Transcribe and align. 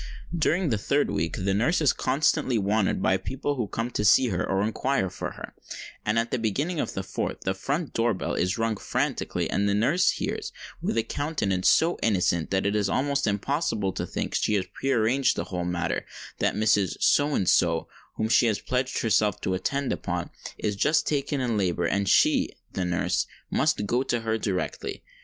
During 0.35 0.69
the 0.69 0.79
third 0.79 1.11
week, 1.11 1.35
the 1.37 1.53
nurse 1.53 1.79
is 1.79 1.93
constantly 1.93 2.57
wanted 2.57 3.03
by 3.03 3.17
people 3.17 3.53
who 3.53 3.67
come 3.67 3.91
to 3.91 4.03
see 4.03 4.29
her, 4.29 4.43
or 4.43 4.63
inquire 4.63 5.11
for 5.11 5.33
her; 5.33 5.53
and 6.03 6.17
at 6.17 6.31
the 6.31 6.39
beginning 6.39 6.79
of 6.79 6.95
the 6.95 7.03
fourth 7.03 7.41
the 7.41 7.53
front 7.53 7.93
door 7.93 8.15
bell 8.15 8.33
is 8.33 8.57
rung 8.57 8.77
frantically, 8.77 9.47
and 9.47 9.69
the 9.69 9.75
nurse 9.75 10.09
hears, 10.09 10.51
with 10.81 10.97
a 10.97 11.03
countenance 11.03 11.69
so 11.69 11.99
innocent 12.01 12.49
that 12.49 12.65
it 12.65 12.75
is 12.75 12.89
almost 12.89 13.27
impossible 13.27 13.93
to 13.93 14.07
think 14.07 14.33
she 14.33 14.55
has 14.55 14.65
pre 14.73 14.89
arranged 14.91 15.35
the 15.35 15.43
whole 15.43 15.65
matter, 15.65 16.07
that 16.39 16.55
Mrs. 16.55 16.95
So 16.99 17.35
and 17.35 17.47
so, 17.47 17.87
whom 18.15 18.27
she 18.27 18.47
has 18.47 18.57
pledged 18.59 19.03
herself 19.03 19.39
to 19.41 19.53
attend 19.53 19.93
upon, 19.93 20.31
is 20.57 20.75
just 20.75 21.05
taken 21.05 21.39
in 21.39 21.57
labour, 21.57 21.85
and 21.85 22.09
she 22.09 22.49
(the 22.73 22.85
nurse) 22.85 23.27
must 23.51 23.85
go 23.85 24.01
to 24.01 24.21
her 24.21 24.39
directly. 24.39 25.03